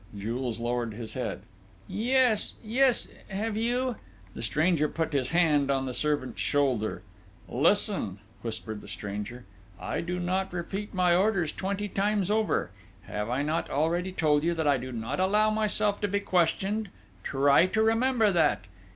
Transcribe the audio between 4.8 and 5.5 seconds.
put his